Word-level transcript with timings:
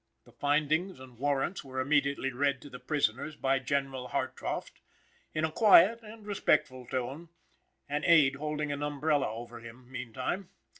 The 0.25 0.31
findings 0.31 0.99
and 0.99 1.19
warrants 1.19 1.63
were 1.63 1.79
immediately 1.79 2.31
read 2.33 2.59
to 2.63 2.71
the 2.71 2.79
prisoners 2.79 3.35
by 3.35 3.59
General 3.59 4.07
Hartrauft 4.07 4.81
in 5.31 5.45
a 5.45 5.51
quiet 5.51 6.01
and 6.01 6.25
respectful 6.25 6.87
tone, 6.87 7.29
an 7.87 8.03
aid 8.07 8.37
holding 8.37 8.71
an 8.71 8.81
umbrella 8.81 9.31
over 9.31 9.59
him 9.59 9.91
meantime. 9.91 10.49